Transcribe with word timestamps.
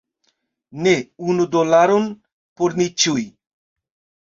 Ne, 0.85 0.93
unu 1.33 1.45
dolaron 1.57 2.09
por 2.61 2.77
ni 2.83 2.91
ĉiuj. 3.05 3.29